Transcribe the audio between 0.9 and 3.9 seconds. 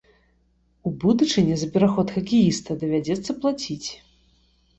будучыні за пераход хакеіста давядзецца плаціць.